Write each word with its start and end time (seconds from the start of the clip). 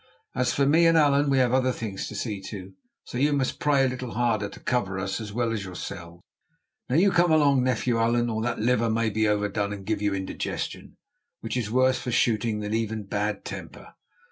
As 0.33 0.51
for 0.51 0.65
me 0.65 0.87
and 0.87 0.97
Allan, 0.97 1.29
we 1.29 1.37
have 1.37 1.53
other 1.53 1.71
things 1.71 2.07
to 2.07 2.15
see 2.15 2.41
to, 2.49 2.73
so 3.03 3.19
you 3.19 3.33
must 3.33 3.59
pray 3.59 3.85
a 3.85 3.87
little 3.87 4.13
harder 4.15 4.49
to 4.49 4.59
cover 4.59 4.97
us 4.97 5.21
as 5.21 5.31
well 5.31 5.51
as 5.51 5.63
yourselves. 5.63 6.23
Now 6.89 6.95
you 6.95 7.11
come 7.11 7.31
along, 7.31 7.63
nephew 7.63 7.99
Allan, 7.99 8.27
or 8.27 8.41
that 8.41 8.57
liver 8.57 8.89
may 8.89 9.11
be 9.11 9.27
overdone 9.27 9.71
and 9.71 9.85
give 9.85 10.01
you 10.01 10.15
indigestion, 10.15 10.95
which 11.41 11.55
is 11.55 11.69
worse 11.69 11.99
for 11.99 12.11
shooting 12.11 12.61
than 12.61 12.73
even 12.73 13.03
bad 13.03 13.45
temper. 13.45 13.93